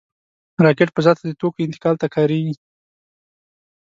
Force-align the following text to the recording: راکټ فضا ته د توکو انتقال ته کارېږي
راکټ 0.65 0.89
فضا 0.95 1.11
ته 1.17 1.23
د 1.27 1.31
توکو 1.39 1.59
انتقال 1.67 1.95
ته 2.01 2.07
کارېږي 2.15 2.55